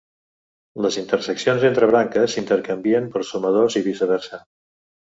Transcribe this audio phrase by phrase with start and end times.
[0.85, 4.43] Les interseccions entre branques s'intercanvien per sumadors i viceversa.